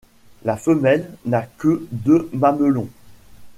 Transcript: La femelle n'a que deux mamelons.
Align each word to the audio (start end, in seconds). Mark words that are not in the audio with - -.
La 0.45 0.57
femelle 0.57 1.11
n'a 1.27 1.43
que 1.43 1.85
deux 1.91 2.27
mamelons. 2.33 2.89